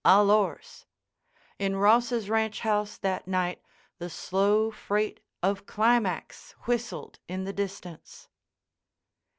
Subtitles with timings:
[0.03, 0.87] Alors.
[1.59, 3.61] In Ross's ranch house that night
[3.99, 8.27] the slow freight of Climax whistled in the distance.